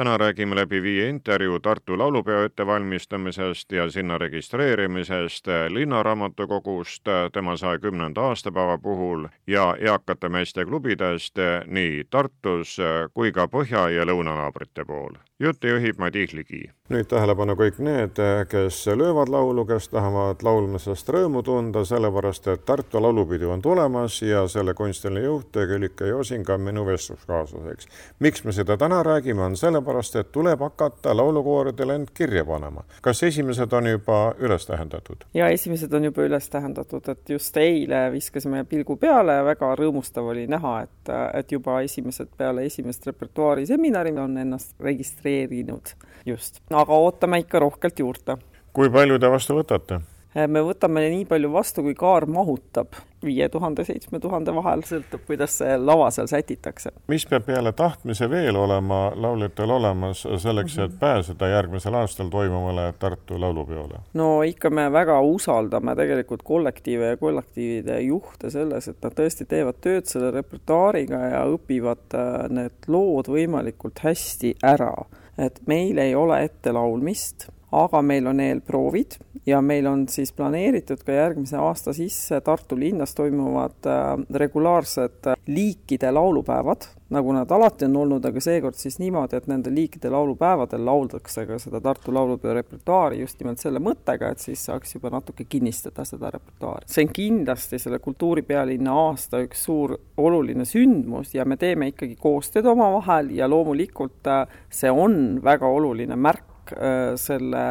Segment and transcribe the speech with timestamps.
[0.00, 8.20] täna räägime läbi viie intervjuu Tartu laulupeo ettevalmistamisest ja sinna registreerimisest, Linnaraamatukogust tema saja kümnenda
[8.20, 11.36] aastapäeva puhul ja eakate meeste klubidest
[11.66, 12.76] nii Tartus
[13.14, 15.14] kui ka põhja- ja lõunanaabrite pool.
[15.40, 16.79] jutti juhib Madis Ligi.
[16.90, 18.18] Nüüd tähelepanu kõik need,
[18.50, 24.42] kes löövad laulu, kes tahavad laulmisest rõõmu tunda, sellepärast et Tartu laulupidu on tulemas ja
[24.50, 27.86] selle kunstiline juht Küllike Josing on minu vestluskaaslaseks.
[28.18, 32.84] miks me seda täna räägime, on sellepärast, et tuleb hakata laulukooridel end kirja panema.
[33.02, 35.24] kas esimesed on juba üles tähendatud?
[35.34, 40.26] ja esimesed on juba üles tähendatud, et just eile viskasime pilgu peale ja väga rõõmustav
[40.34, 45.94] oli näha, et, et juba esimesed peale esimest repertuaari seminari on ennast registreerinud
[46.26, 48.38] just, aga ootame ikka rohkelt juurde.
[48.72, 50.00] kui palju te vastu võtate?
[50.34, 55.56] me võtame nii palju vastu, kui kaar mahutab, viie tuhande, seitsme tuhande vahel, sõltub, kuidas
[55.58, 56.92] see lava seal sätitakse.
[57.10, 63.40] mis peab peale tahtmise veel olema lauljatel olemas selleks, et pääseda järgmisel aastal toimuvale Tartu
[63.40, 64.04] laulupeole?
[64.14, 69.82] no ikka me väga usaldame tegelikult kollektiive ja kollektiivide juhte selles, et nad tõesti teevad
[69.82, 74.94] tööd selle repertuaariga ja õpivad äh, need lood võimalikult hästi ära.
[75.38, 81.14] Et meil ei ole ettelaulmist aga meil on eelproovid ja meil on siis planeeritud ka
[81.14, 87.96] järgmise aasta sisse Tartu linnas toimuvad äh, regulaarsed äh, liikide laulupäevad, nagu nad alati on
[88.02, 93.22] olnud, aga seekord siis niimoodi, et nendel liikide laulupäevadel lauldakse ka seda Tartu laulupeo repertuaari
[93.22, 96.90] just nimelt selle mõttega, et siis saaks juba natuke kinnistada seda repertuaari.
[96.90, 102.66] see on kindlasti selle kultuuripealinna aasta üks suur oluline sündmus ja me teeme ikkagi koostööd
[102.66, 107.64] omavahel ja loomulikult äh, see on väga oluline märk äh, selle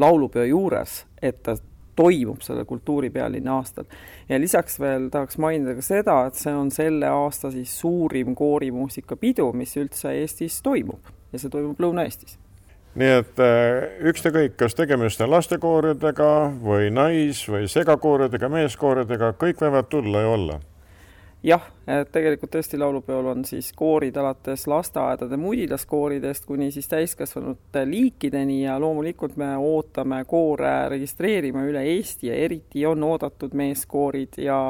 [0.00, 1.56] laulupeo juures, et ta
[1.96, 3.84] toimub sellel kultuuripealinna aastal.
[4.28, 9.50] ja lisaks veel tahaks mainida ka seda, et see on selle aasta siis suurim koorimuusikapidu,
[9.52, 11.10] mis üldse Eestis toimub.
[11.32, 12.38] Ja see toimub Lõuna-Eestis.
[12.98, 13.38] Nii et
[14.10, 16.30] ükskõik, kas tegemist on lastekooridega
[16.64, 20.58] või nais- või segakooridega, meeskooridega, kõik võivad tulla ja olla
[21.42, 21.62] jah,
[22.12, 29.38] tegelikult tõesti laulupeol on siis koorid alates lasteaedade mudilaskooridest kuni siis täiskasvanute liikideni ja loomulikult
[29.40, 34.60] me ootame koore registreerima üle Eesti ja eriti on oodatud meeskoorid ja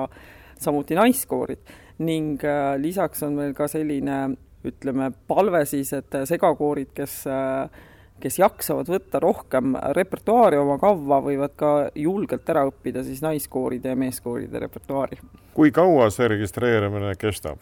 [0.58, 1.64] samuti naiskoorid.
[1.98, 4.31] ning äh, lisaks on meil ka selline
[4.64, 7.82] ütleme, palve siis, et segakoorid, kes äh,
[8.22, 13.98] kes jaksavad võtta rohkem repertuaari oma kavva, võivad ka julgelt ära õppida siis naiskooride ja
[13.98, 15.20] meeskooride repertuaari.
[15.54, 17.58] kui kaua see registreerimine kestab?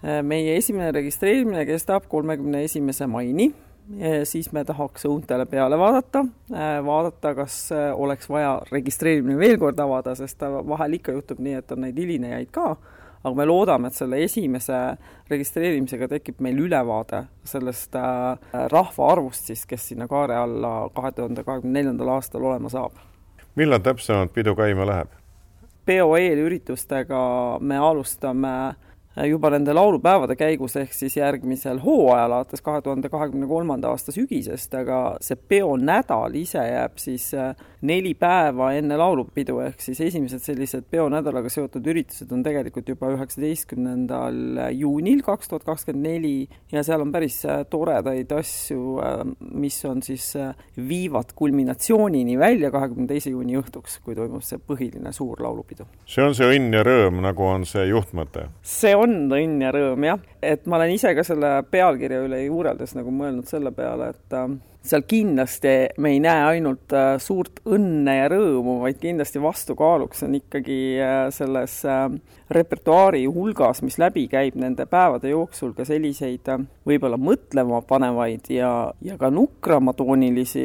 [0.00, 3.50] meie esimene registreerimine kestab kolmekümne esimese maini,
[4.24, 6.22] siis me tahaks õuntele peale vaadata,
[6.86, 7.58] vaadata, kas
[7.94, 12.48] oleks vaja registreerimine veel kord avada, sest vahel ikka juhtub nii, et on neid hilinejaid
[12.54, 12.76] ka
[13.24, 14.78] aga me loodame, et selle esimese
[15.30, 17.96] registreerimisega tekib meil ülevaade sellest
[18.72, 22.96] rahvaarvust siis, kes sinna kaare alla kahe tuhande kahekümne neljandal aastal olema saab.
[23.56, 25.16] millal täpsemalt pidu käima läheb?
[25.84, 27.20] peo eelüritustega
[27.60, 28.54] me alustame
[29.28, 34.74] juba nende laulupäevade käigus, ehk siis järgmisel hooajal, alates kahe tuhande kahekümne kolmanda aasta sügisest,
[34.78, 37.30] aga see peonädal ise jääb siis
[37.86, 44.60] neli päeva enne laulupidu, ehk siis esimesed sellised peonädalaga seotud üritused on tegelikult juba üheksateistkümnendal
[44.76, 48.98] juunil kaks tuhat kakskümmend neli ja seal on päris toredaid asju,
[49.56, 50.32] mis on siis,
[50.76, 55.86] viivad kulminatsioonini välja kahekümne teise juuni õhtuks, kui toimub see põhiline suur laulupidu.
[56.06, 58.48] see on see õnn ja rõõm, nagu on see juhtmõte?
[58.62, 60.24] see on õnn ja rõõm, jah.
[60.42, 64.48] et ma olen ise ka selle pealkirja üle juureldes nagu mõelnud selle peale, et äh,
[64.86, 70.38] seal kindlasti me ei näe ainult äh, suurt õnne ja rõõmu, vaid kindlasti vastukaaluks on
[70.40, 71.80] ikkagi äh, selles
[72.50, 76.48] repertuaari hulgas, mis läbi käib nende päevade jooksul, ka selliseid
[76.86, 78.70] võib-olla mõtlema panevaid ja,
[79.04, 80.64] ja ka nukramatoonilisi,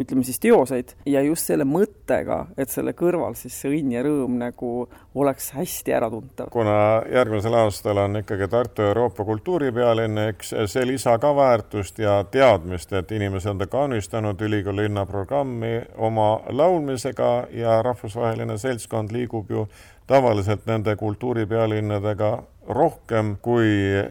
[0.00, 4.38] ütleme siis teoseid, ja just selle mõttega, et selle kõrval siis see õnn ja rõõm
[4.40, 4.72] nagu
[5.16, 6.50] oleks hästi äratuntav.
[6.52, 12.92] kuna järgmisel aastal on ikkagi Tartu Euroopa kultuuripealinn, eks see lisa ka väärtust ja teadmist,
[12.92, 19.66] et inimesed on ta kaunistanud ülikooli linnaprogrammi oma laulmisega ja rahvusvaheline seltskond liigub ju
[20.06, 23.68] tavaliselt nende kultuuripealinnadega rohkem kui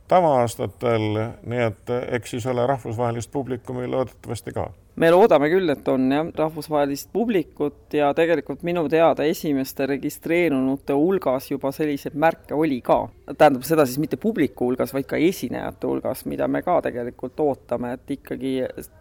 [0.07, 6.05] tavaaastatel, nii et eks siis ole rahvusvahelist publikumi loodetavasti ka me loodame küll, et on
[6.11, 13.01] jah, rahvusvahelist publikut ja tegelikult minu teada esimeste registreerunute hulgas juba selliseid märke oli ka.
[13.37, 17.95] tähendab seda siis mitte publiku hulgas, vaid ka esinejate hulgas, mida me ka tegelikult ootame,
[17.97, 18.53] et ikkagi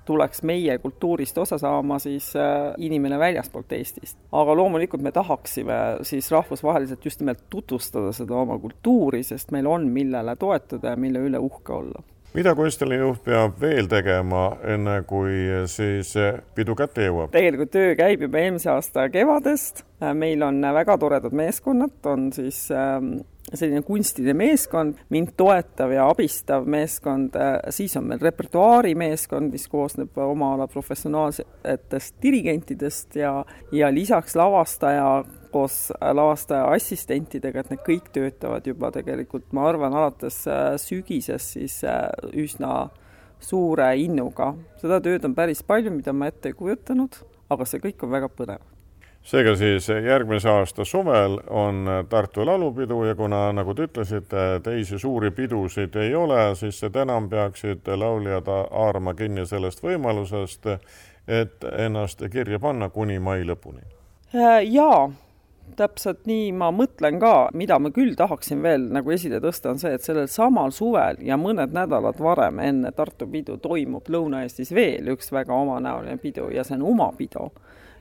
[0.05, 4.19] tuleks meie kultuurist osa saama siis äh, inimene väljaspoolt Eestist.
[4.33, 9.87] aga loomulikult me tahaksime siis rahvusvaheliselt just nimelt tutvustada seda oma kultuuri, sest meil on,
[9.95, 12.03] millele toetuda ja mille üle uhke olla
[12.35, 16.15] mida kunstiline peab veel tegema, enne kui siis
[16.55, 17.35] pidu kätte jõuab?
[17.35, 19.85] tegelikult töö käib juba eelmise aasta kevadest,
[20.19, 23.17] meil on väga toredad meeskonnad, on siis ähm,
[23.53, 30.17] selline kunstide meeskond, mind toetav ja abistav meeskond, äh, siis on meil repertuaarimeeskond, mis koosneb
[30.25, 33.37] oma ala professionaalsetest dirigentidest ja,
[33.73, 40.43] ja lisaks lavastaja koos lavastaja assistentidega, et need kõik töötavad juba tegelikult, ma arvan, alates
[40.51, 42.89] äh, sügisest siis äh, üsna
[43.45, 44.55] suure innuga.
[44.83, 47.21] seda tööd on päris palju, mida ma ette ei kujutanud,
[47.55, 48.71] aga see kõik on väga põnev
[49.25, 55.31] seega siis järgmise aasta suvel on Tartu laulupidu ja kuna, nagu te ütlesite, teisi suuri
[55.31, 60.69] pidusid ei ole, siis enam peaksid lauljad haarama kinni sellest võimalusest,
[61.29, 63.81] et ennast kirja panna kuni mai lõpuni.
[64.35, 65.09] Äh, jaa,
[65.77, 69.95] täpselt nii ma mõtlen ka, mida ma küll tahaksin veel nagu esile tõsta, on see,
[69.97, 75.33] et sellel samal suvel ja mõned nädalad varem enne Tartu pidu toimub Lõuna-Eestis veel üks
[75.35, 77.51] väga omanäoline pidu ja see on Uma pidu.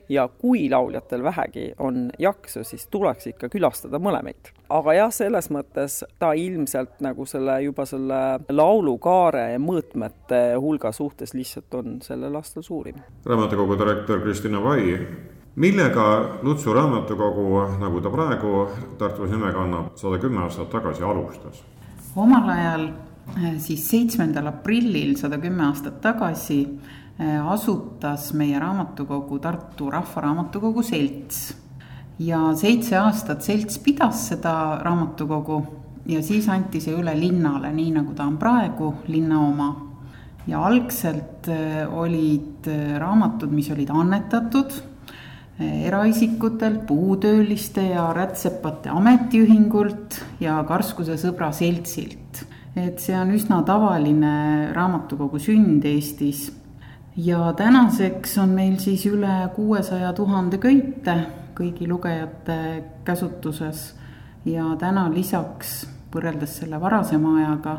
[0.08, 4.52] ja kui lauljatel vähegi on jaksu, siis tuleks ikka külastada mõlemaid.
[4.68, 11.74] aga jah, selles mõttes ta ilmselt nagu selle juba selle laulukaare mõõtmete hulga suhtes lihtsalt
[11.74, 13.00] on sellel aastal suurim.
[13.24, 15.06] raamatukogu direktor Kristina Vai
[15.56, 18.66] millega Lutsu raamatukogu, nagu ta praegu
[18.98, 21.62] Tartus nime kannab, sada kümme aastat tagasi alustas?
[22.16, 22.88] omal ajal
[23.38, 26.60] eh, siis seitsmendal aprillil sada kümme aastat tagasi
[27.18, 31.54] eh, asutas meie raamatukogu Tartu Rahvaraamatukogu Selts.
[32.18, 35.64] ja seitse aastat selts pidas seda raamatukogu
[36.06, 39.70] ja siis anti see üle linnale, nii nagu ta on praegu, linna oma.
[40.46, 42.66] ja algselt eh, olid
[42.98, 44.93] raamatud, mis olid annetatud
[45.60, 52.44] eraisikutelt, puutööliste ja rätsepate ametiühingult ja Karskuse sõbra seltsilt.
[52.76, 56.52] et see on üsna tavaline raamatukogu sünd Eestis.
[57.16, 61.14] ja tänaseks on meil siis üle kuuesaja tuhande köite
[61.54, 63.94] kõigi lugejate käsutuses
[64.44, 67.78] ja täna lisaks võrreldes selle varasema ajaga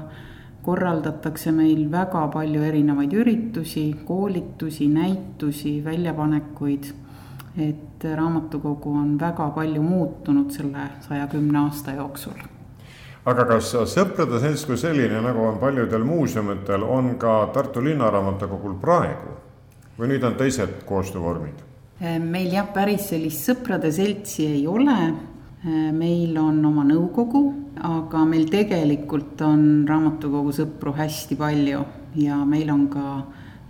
[0.63, 7.04] korraldatakse meil väga palju erinevaid üritusi, koolitusi, näitusi, väljapanekuid
[7.57, 12.37] et raamatukogu on väga palju muutunud selle saja kümne aasta jooksul.
[13.25, 19.37] aga kas Sõprade Selts kui selline, nagu on paljudel muuseumidel, on ka Tartu Linnaraamatukogul praegu
[19.99, 21.63] või nüüd on teised koostöövormid?
[22.19, 25.13] meil jah, päris sellist Sõprade Seltsi ei ole.
[25.95, 27.41] meil on oma nõukogu,
[27.81, 31.79] aga meil tegelikult on raamatukogu sõpru hästi palju
[32.21, 33.05] ja meil on ka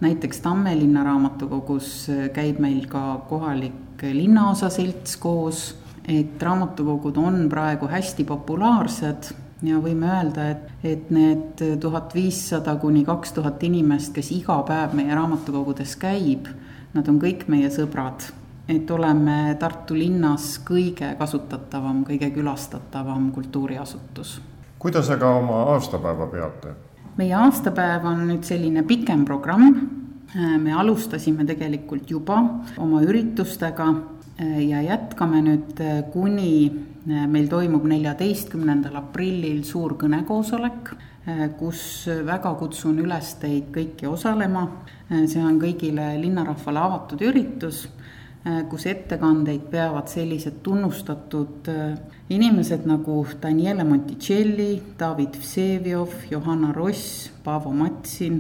[0.02, 5.76] näiteks Tammelinna raamatukogus äh, käib meil ka kohalik linnaosa selts koos,
[6.08, 9.32] et raamatukogud on praegu hästi populaarsed
[9.64, 14.96] ja võime öelda, et, et need tuhat viissada kuni kaks tuhat inimest, kes iga päev
[14.98, 16.50] meie raamatukogudes käib,
[16.96, 18.32] nad on kõik meie sõbrad.
[18.68, 24.42] et oleme Tartu linnas kõige kasutatavam, kõige külastatavam kultuuriasutus.
[24.80, 26.76] kuidas aga oma aastapäeva peate?
[27.20, 29.78] Meie aastapäev on nüüd selline pikem programm.
[30.36, 32.42] Äh, me alustasime tegelikult juba
[32.82, 33.88] oma üritustega
[34.40, 36.52] äh, ja jätkame nüüd äh, kuni
[37.06, 40.88] meil toimub neljateistkümnendal aprillil suur kõnekoosolek,
[41.60, 41.84] kus
[42.26, 44.64] väga kutsun üles teid kõiki osalema.
[45.06, 48.05] see on kõigile linnarahvale avatud üritus Äh,
[48.70, 51.98] kus ettekandeid peavad sellised tunnustatud äh,
[52.30, 58.38] inimesed nagu Daniele Monticelli, David Vsevjov, Johanna Ross, Paavo Matsin.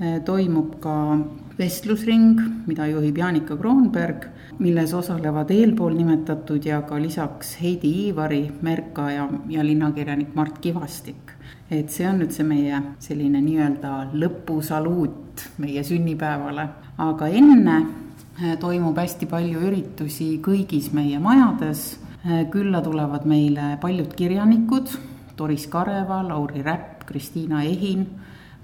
[0.00, 1.18] Äh, toimub ka
[1.58, 4.26] vestlusring, mida juhib Jaanika Kroonberg,
[4.58, 11.36] milles osalevad eelpool nimetatud ja ka lisaks Heidi Iivari, Merka ja, ja linnakirjanik Mart Kivastik.
[11.70, 16.68] Et see on nüüd see meie selline nii-öelda lõpusaluut meie sünnipäevale,
[16.98, 17.78] aga enne
[18.36, 21.94] Äh, toimub hästi palju üritusi kõigis meie majades.
[22.20, 24.92] Äh, külla tulevad meile paljud kirjanikud,
[25.38, 28.04] Doris Kareva, Lauri Räpp, Kristiina Ehin,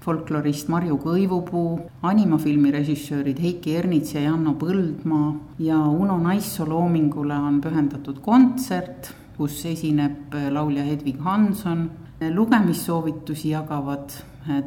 [0.05, 7.57] folklorist Marju Kõivupuu, animafilmi režissöörid Heiki Ernits ja Janno Põldmaa ja Uno Naissoo loomingule on
[7.65, 11.89] pühendatud kontsert kus esineb laulja Hedvig Hanson.
[12.31, 14.09] Lugemissoovitusi jagavad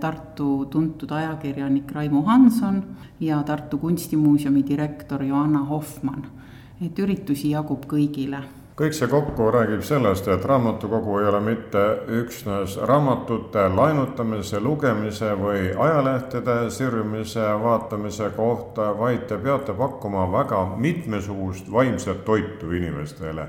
[0.01, 2.83] Tartu tuntud ajakirjanik Raimo Hanson
[3.21, 6.27] ja Tartu Kunstimuuseumi direktor Joanna Hoffmann.
[6.81, 8.43] et üritusi jagub kõigile
[8.77, 11.83] kõik see kokku räägib sellest, et raamatukogu ei ole mitte
[12.19, 21.73] üksnes raamatute laenutamise, lugemise või ajalehtede sirvimise, vaatamise kohta, vaid te peate pakkuma väga mitmesugust
[21.73, 23.49] vaimset toitu inimestele.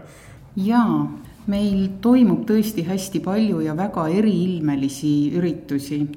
[0.55, 1.07] jaa,
[1.47, 6.07] meil toimub tõesti hästi palju ja väga eriilmelisi üritusi.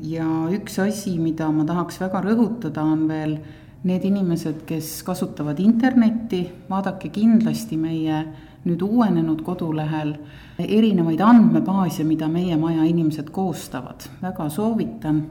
[0.00, 3.38] ja üks asi, mida ma tahaks väga rõhutada, on veel
[3.84, 8.22] need inimesed, kes kasutavad internetti, vaadake kindlasti meie
[8.64, 10.14] nüüd uuenenud kodulehel
[10.60, 15.22] erinevaid andmebaase, mida meie maja inimesed koostavad, väga soovitan.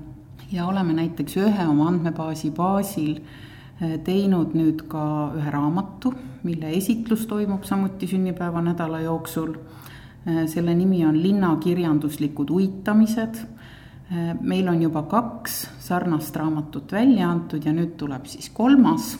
[0.52, 3.20] ja oleme näiteks ühe oma andmebaasi baasil
[3.80, 5.04] teinud nüüd ka
[5.38, 6.12] ühe raamatu,
[6.44, 9.54] mille esitlus toimub samuti sünnipäevanädala jooksul.
[10.26, 13.40] Eh, selle nimi on Linnakirjanduslikud uitamised.
[14.12, 19.18] Eh, meil on juba kaks sarnast raamatut välja antud ja nüüd tuleb siis kolmas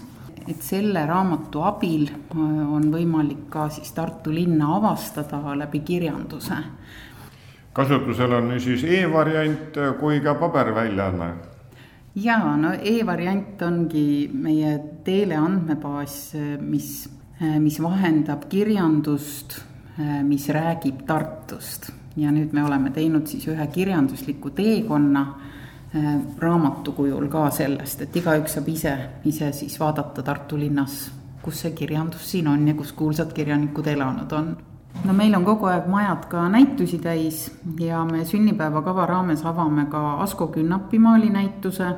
[0.50, 6.58] et selle raamatu abil on võimalik ka siis Tartu linna avastada läbi kirjanduse.
[7.74, 11.49] kasutusel on niisiis e-variant kui ka paberväljaanne?
[12.24, 17.08] Jaa, no e-variant ongi meie Teele andmebaas, mis,
[17.60, 19.56] mis vahendab kirjandust,
[20.28, 25.24] mis räägib Tartust ja nüüd me oleme teinud siis ühe kirjandusliku teekonna
[25.96, 28.92] Äh, raamatu kujul ka sellest, et igaüks saab ise,
[29.26, 31.08] ise siis vaadata Tartu linnas,
[31.42, 34.52] kus see kirjandus siin on ja kus kuulsad kirjanikud elanud on.
[35.04, 40.14] No meil on kogu aeg majad ka näitusi täis ja me sünnipäevakava raames avame ka
[40.24, 41.92] Asko Künnapi maalinäituse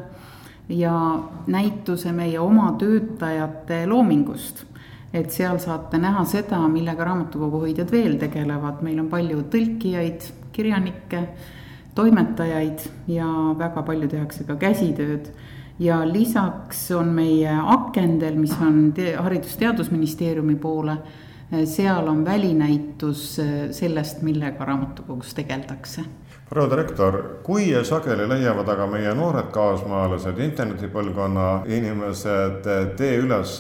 [0.70, 4.66] ja näituse meie oma töötajate loomingust
[5.14, 11.26] et seal saate näha seda, millega raamatukogu hoidjad veel tegelevad, meil on palju tõlkijaid, kirjanikke
[11.96, 13.28] toimetajaid ja
[13.60, 15.32] väga palju tehakse ka käsitööd.
[15.82, 20.98] ja lisaks on meie akendel, mis on Haridus-Teadusministeeriumi poole,
[21.66, 23.40] seal on välinäitus
[23.76, 26.06] sellest, millega raamatukogus tegeldakse
[26.52, 32.68] proua direktor, kui sageli leiavad aga meie noored kaasmaalased, internetipõlvkonna inimesed
[33.00, 33.54] tee üles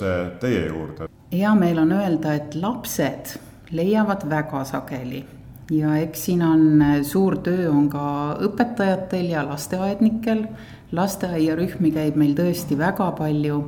[0.43, 1.07] teie juurde?
[1.31, 3.38] hea meel on öelda, et lapsed
[3.71, 5.24] leiavad väga sageli
[5.71, 8.05] ja eks siin on suur töö on ka
[8.48, 10.45] õpetajatel ja lasteaednikel.
[10.91, 13.62] lasteaiarühmi käib meil tõesti väga palju.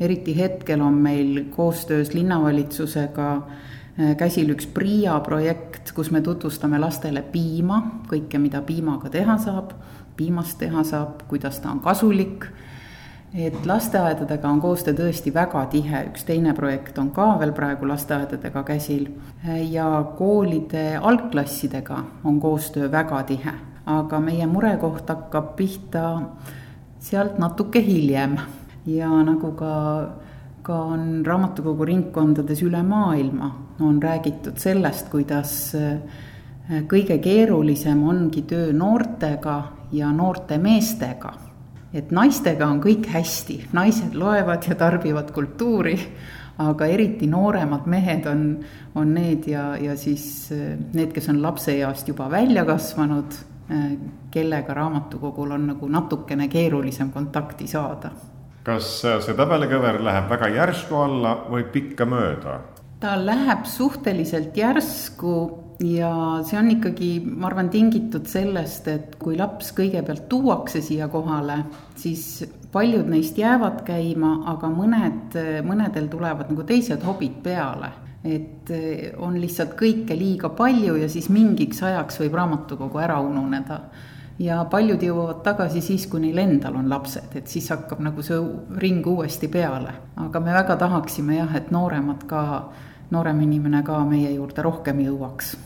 [0.00, 7.22] Eriti hetkel on meil koostöös linnavalitsusega äh, käsil üks PRIA projekt, kus me tutvustame lastele
[7.22, 9.74] piima, kõike, mida piimaga teha saab,
[10.16, 12.46] piimast teha saab, kuidas ta on kasulik.
[13.30, 18.64] Et lasteaedadega on koostöö tõesti väga tihe, üks teine projekt on ka veel praegu lasteaedadega
[18.66, 19.06] käsil.
[19.70, 23.52] ja koolide algklassidega on koostöö väga tihe,
[23.86, 26.22] aga meie murekoht hakkab pihta
[26.98, 28.36] sealt natuke hiljem
[28.86, 29.74] ja nagu ka,
[30.62, 35.52] ka on raamatukogu ringkondades üle maailma, on räägitud sellest, kuidas
[36.88, 39.60] kõige keerulisem ongi töö noortega
[39.92, 41.32] ja noorte meestega
[41.94, 45.96] et naistega on kõik hästi, naised loevad ja tarbivad kultuuri,
[46.60, 48.42] aga eriti nooremad mehed on,
[48.98, 53.38] on need ja, ja siis eh, need, kes on lapseeast juba välja kasvanud,
[53.70, 53.86] eh,
[54.30, 58.12] kellega raamatukogul on nagu natukene keerulisem kontakti saada.
[58.66, 62.60] Kas see tabelikõver läheb väga järsku alla või pikkamööda?
[63.00, 65.34] ta läheb suhteliselt järsku
[65.80, 66.12] ja
[66.44, 71.62] see on ikkagi, ma arvan, tingitud sellest, et kui laps kõigepealt tuuakse siia kohale,
[71.96, 77.92] siis paljud neist jäävad käima, aga mõned, mõnedel tulevad nagu teised hobid peale.
[78.20, 78.68] et
[79.16, 83.78] on lihtsalt kõike liiga palju ja siis mingiks ajaks võib raamatukogu ära ununeda
[84.40, 88.38] ja paljud jõuavad tagasi siis, kui neil endal on lapsed, et siis hakkab nagu see
[88.80, 89.92] ring uuesti peale.
[90.16, 92.42] aga me väga tahaksime jah, et nooremad ka,
[93.10, 95.56] noorem inimene ka meie juurde rohkem jõuaks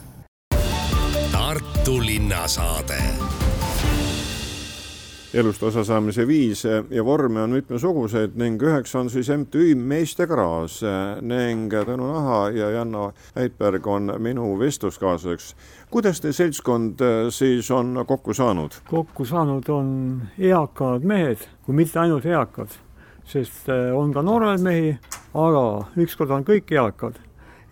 [1.32, 3.00] Tartu linnasaade
[5.34, 10.78] elust osasaamise viise ja vorme on mitmesuguseid ning üheks on siis MTÜ Meestekraas
[11.26, 15.54] ning Tõnu Naha ja Janno Heitberg on minu vestluskaaslaseks.
[15.90, 18.78] kuidas teie seltskond siis on kokku saanud?
[18.90, 19.90] kokku saanud on
[20.38, 22.70] eakad mehed, kui mitte ainult eakad,
[23.24, 24.96] sest on ka nooremaid mehi,
[25.34, 25.64] aga
[25.98, 27.18] ükskord on kõik eakad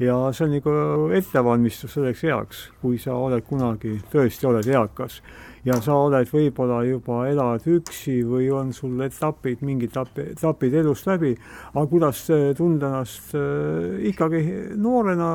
[0.02, 5.20] ja see on nagu ettevalmistus selleks heaks, kui sa oled kunagi tõesti oled eakas.
[5.64, 11.32] Ja sa oled võib-olla juba, elad üksi või on sul etapid, mingid etapid elust läbi,
[11.72, 12.24] aga kuidas
[12.58, 14.42] tunda ennast äh, ikkagi
[14.76, 15.28] noorena,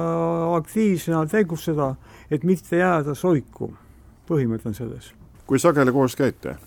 [0.57, 1.93] aktiivsena tegutseda,
[2.31, 3.71] et mitte jääda soiku.
[4.27, 5.13] põhimõte on selles.
[5.47, 6.57] kui sageli koos käite?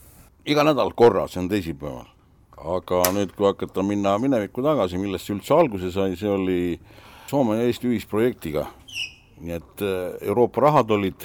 [0.46, 2.08] iga nädal korra, see on teisipäeval.
[2.56, 6.80] aga nüüd, kui hakata minna minevikku tagasi, millest see üldse alguse sai, see oli
[7.30, 8.66] Soome ja Eesti ühisprojektiga.
[9.40, 11.22] nii et äh, Euroopa rahad olid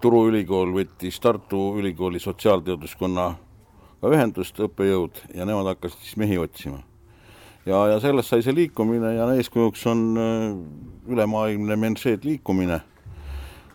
[0.00, 6.80] Turu ülikool võttis Tartu Ülikooli sotsiaalteaduskonnaga ühendust, õppejõud, ja nemad hakkasid siis mehi otsima.
[7.66, 10.54] ja, ja sellest sai see liikumine ja eeskujuks on äh,
[11.12, 12.80] ülemaailmne Menšeed liikumine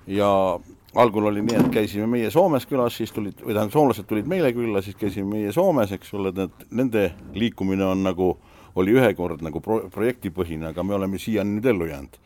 [0.08, 0.60] ja
[0.96, 4.52] algul oli nii, et käisime meie Soomes külas, siis tulid, või tähendab, soomlased tulid meile
[4.56, 8.36] külla, siis käisime meie Soomes, eks ole, et nende liikumine on nagu,
[8.76, 12.20] oli ühekord nagu pro-, projektipõhine, aga me oleme siiani nüüd ellu jäänud.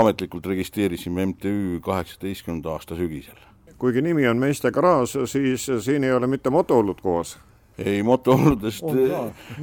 [0.00, 3.38] Ametlikult registreerisime MTÜ kaheksateistkümnenda aasta sügisel.
[3.78, 7.38] kuigi nimi on Meeste garaaž, siis siin ei ole mitte motohullud koos?
[7.78, 8.84] ei, motohulludest,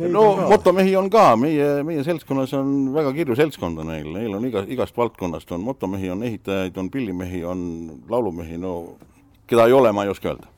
[0.10, 4.64] no motomehi on ka, meie, meie seltskonnas on väga kirju seltskonda neil, neil on iga,
[4.68, 7.60] igast valdkonnast on motomehi, on ehitajaid, on pillimehi, on
[8.10, 8.74] laulumehi, no
[9.48, 10.50] keda ei ole, ma ei oska öelda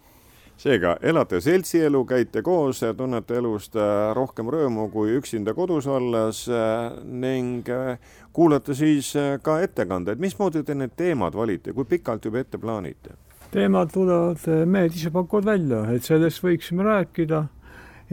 [0.60, 6.90] seega elate seltsielu, käite koos, tunnete elust äh, rohkem rõõmu kui üksinda kodus olles äh,
[7.04, 7.96] ning äh,
[8.36, 9.14] kuulate siis
[9.44, 10.20] ka ettekandeid.
[10.20, 13.16] mismoodi te need teemad valite, kui pikalt juba ette plaanite?
[13.50, 17.46] teemad tulevad, mehed ise pakuvad välja, et sellest võiksime rääkida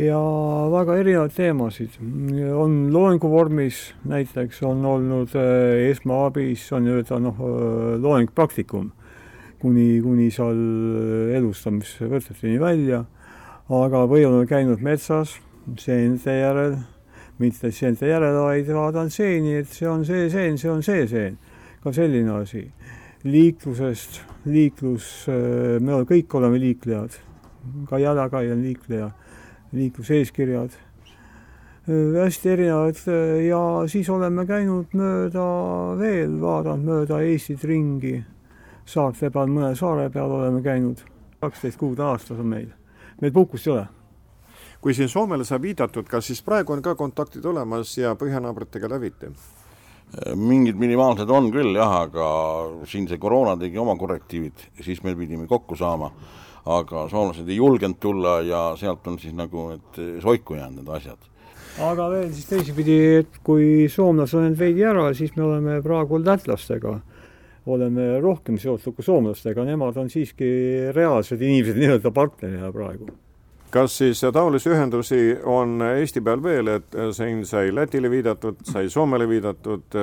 [0.00, 0.20] ja
[0.72, 1.98] väga erinevaid teemasid.
[2.54, 5.34] on loengu vormis, näiteks on olnud
[5.90, 7.42] esmaabis, on nii-öelda noh,
[8.00, 8.92] loeng praktikum
[9.60, 10.58] kuni, kuni seal
[11.36, 13.02] elustamisvõteteni välja,
[13.72, 15.36] aga või olen käinud metsas
[15.80, 16.76] seente järel,
[17.42, 21.38] mitte seente järel, vaid vaatan seeni, et see on see seen, see on see seen.
[21.82, 22.64] ka selline asi.
[23.26, 27.14] liiklusest, liiklus, me oleme, kõik oleme liiklejad,
[27.88, 29.10] ka jalakäija on liikleja,
[29.72, 30.74] liikluseeskirjad
[31.86, 32.98] hästi erinevad
[33.46, 35.44] ja siis oleme käinud mööda
[35.98, 38.16] veel, vaadanud mööda Eestit ringi
[38.86, 41.02] saarte peal, mõne saare peal oleme käinud.
[41.40, 42.70] kaksteist kuud aastas on meil,
[43.20, 43.86] meil puhkust ei ole.
[44.80, 49.30] kui siin Soomele sai viidatud, kas siis praegu on ka kontaktid olemas ja põhjanaabritega lävite?
[50.36, 52.26] mingid minimaalsed on küll jah, aga
[52.86, 56.12] siin see koroona tegi oma korrektiivid, siis me pidime kokku saama.
[56.66, 61.18] aga soomlased ei julgenud tulla ja sealt on siis nagu need soiku jäänud need asjad
[61.82, 67.00] aga veel siis teisipidi, et kui soomlased on veidi ära, siis me oleme praegu lätlastega
[67.66, 70.48] oleme rohkem seotud kui soomlastega, nemad on siiski
[70.94, 73.08] reaalsed inimesed nii-öelda partnerina praegu.
[73.70, 79.28] kas siis taolisi ühendusi on Eesti peal veel, et siin sai Lätile viidatud, sai Soomele
[79.28, 79.98] viidatud,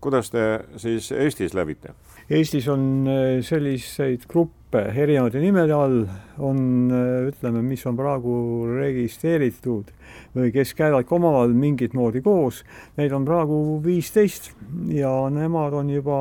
[0.00, 0.44] kuidas te
[0.76, 1.94] siis Eestis lävite?
[2.26, 6.00] Eestis on äh, selliseid gruppe erinevate nimede all,
[6.42, 8.32] on äh, ütleme, mis on praegu
[8.66, 9.92] registreeritud
[10.34, 12.64] või kes käivad ka omavahel mingit moodi koos,
[12.98, 14.50] neid on praegu viisteist
[14.90, 16.18] ja nemad on juba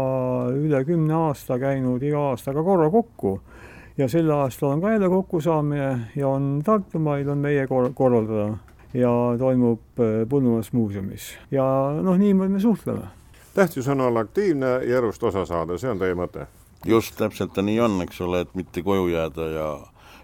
[0.53, 3.39] üle kümne aasta käinud iga aastaga korra kokku.
[3.97, 8.59] ja sel aastal on ka jälle kokkusaamine ja on Tartumail on meie kor korraldada
[8.93, 9.09] ja
[9.41, 11.65] toimub äh, Põllumajas muuseumis ja
[11.97, 13.09] noh, niimoodi me suhtleme.
[13.55, 16.47] Tähtis on olla aktiivne ja elust osa saada, see on teie mõte?
[16.85, 19.69] just, täpselt ta nii on, eks ole, et mitte koju jääda ja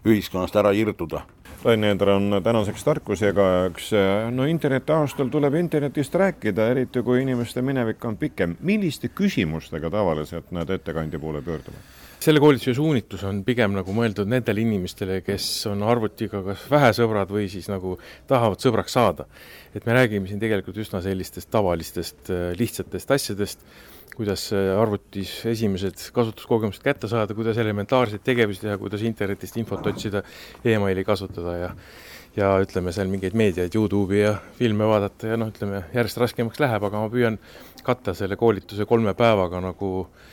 [0.05, 1.23] ühiskonnast ära irduda
[1.63, 3.91] Rain Eender on tänaseks tarkusjagajaks.
[4.31, 8.55] no internetiaastal tuleb internetist rääkida, eriti kui inimeste minevik on pikem.
[8.59, 12.00] milliste küsimustega tavaliselt nad ettekandja poole pöörduvad?
[12.21, 17.47] Selle koolituse suunitlus on pigem nagu mõeldud nendele inimestele, kes on arvutiga kas vähesõbrad või
[17.49, 17.95] siis nagu
[18.29, 19.25] tahavad sõbraks saada.
[19.73, 22.29] et me räägime siin tegelikult üsna sellistest tavalistest
[22.59, 23.65] lihtsatest asjadest
[24.15, 30.21] kuidas arvutis esimesed kasutuskogemused kätte saada, kuidas elementaarseid tegevusi teha, kuidas internetist infot otsida
[30.63, 31.69] e, emaili kasutada ja
[32.37, 36.85] ja ütleme seal mingeid meediaid, Youtube'i ja filme vaadata ja noh, ütleme järjest raskemaks läheb,
[36.87, 37.37] aga ma püüan
[37.83, 39.91] katta selle koolituse kolme päevaga nagu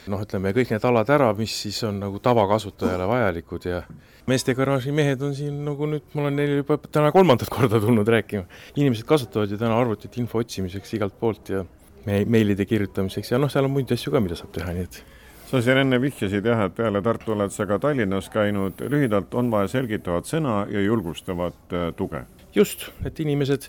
[0.09, 3.83] noh, ütleme kõik need alad ära, mis siis on nagu tavakasutajale vajalikud ja
[4.29, 8.09] meeste garaaži mehed on siin nagu nüüd, ma olen neile juba täna kolmandat korda tulnud
[8.09, 8.47] rääkima.
[8.77, 11.65] inimesed kasutavad ju täna arvutit info otsimiseks igalt poolt ja
[12.07, 15.03] meilide kirjutamiseks ja noh, seal on muid asju ka, mida saab teha, nii et
[15.49, 19.49] sa siin enne vihjasid jah, et peale Tartu oled sa ka Tallinnas käinud, lühidalt on
[19.53, 22.25] vaja selgitavat sõna ja julgustavat äh, tuge.
[22.55, 23.69] just, et inimesed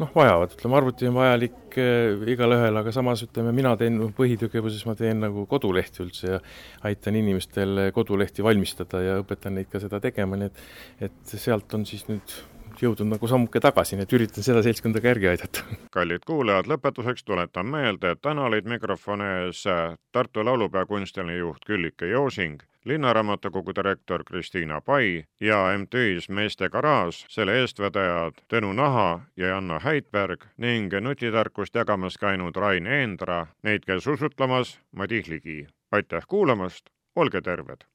[0.00, 4.82] noh, vajavad, ütleme, arvuti on vajalik äh, igale ühele, aga samas ütleme, mina teen põhitegevuses,
[4.88, 6.40] ma teen nagu kodulehti üldse ja
[6.88, 10.66] aitan inimestel kodulehti valmistada ja õpetan neid ka seda tegema, nii et
[11.10, 12.38] et sealt on siis nüüd
[12.82, 15.64] jõudnud nagu sammuke tagasi, nii et üritan seda seltskonda ka järgi aidata.
[15.94, 19.64] kallid kuulajad, lõpetuseks tuletan meelde, et täna olid mikrofoni ees
[20.12, 27.60] Tartu Laulupeo kunstiline juht Küllike Joosing, linnaraamatukogu direktor Kristiina Pai ja MTÜ-s Meeste Garaaž, selle
[27.60, 34.78] eestvedajad Tõnu Naha ja Janno Häitberg ning nutitarkust jagamas käinud Rain Eendra, neid käis usutlemas
[34.92, 35.66] Madis Ligi.
[35.92, 37.86] aitäh kuulamast, olge terved!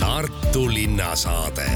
[0.00, 1.66] Tartu linnasaade